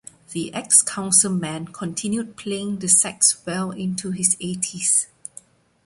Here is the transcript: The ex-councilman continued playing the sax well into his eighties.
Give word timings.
The 0.31 0.51
ex-councilman 0.55 1.67
continued 1.67 2.35
playing 2.35 2.79
the 2.79 2.87
sax 2.87 3.45
well 3.45 3.69
into 3.69 4.09
his 4.09 4.35
eighties. 4.41 5.05